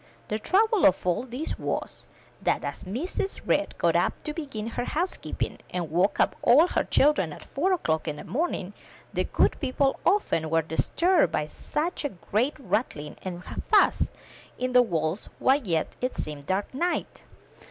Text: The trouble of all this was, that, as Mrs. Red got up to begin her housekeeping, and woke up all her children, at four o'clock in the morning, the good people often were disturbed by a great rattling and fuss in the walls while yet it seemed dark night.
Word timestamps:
The 0.29 0.39
trouble 0.39 0.87
of 0.87 1.05
all 1.05 1.21
this 1.21 1.59
was, 1.59 2.07
that, 2.41 2.63
as 2.63 2.85
Mrs. 2.85 3.41
Red 3.45 3.77
got 3.77 3.95
up 3.95 4.23
to 4.23 4.33
begin 4.33 4.65
her 4.65 4.83
housekeeping, 4.83 5.59
and 5.71 5.91
woke 5.91 6.19
up 6.19 6.35
all 6.41 6.65
her 6.69 6.83
children, 6.85 7.31
at 7.31 7.43
four 7.45 7.71
o'clock 7.71 8.07
in 8.07 8.15
the 8.15 8.23
morning, 8.23 8.73
the 9.13 9.25
good 9.25 9.59
people 9.59 9.99
often 10.03 10.49
were 10.49 10.63
disturbed 10.63 11.31
by 11.31 11.43
a 11.73 12.09
great 12.31 12.55
rattling 12.57 13.15
and 13.21 13.43
fuss 13.67 14.09
in 14.57 14.73
the 14.73 14.81
walls 14.81 15.29
while 15.37 15.61
yet 15.63 15.95
it 16.01 16.15
seemed 16.15 16.47
dark 16.47 16.73
night. 16.73 17.23